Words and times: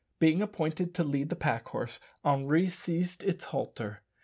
Being 0.17 0.41
appointed 0.41 0.95
to 0.95 1.03
lead 1.03 1.29
the 1.29 1.35
pack 1.35 1.67
horse, 1.67 1.99
Henri 2.25 2.69
seized 2.69 3.21
its 3.21 3.43
halter. 3.43 4.01